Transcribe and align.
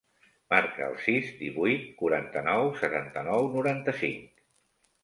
Marca 0.53 0.87
el 0.91 0.95
sis, 1.07 1.27
divuit, 1.41 1.85
quaranta-nou, 2.01 2.73
setanta-nou, 2.83 3.53
noranta-cinc. 3.59 4.47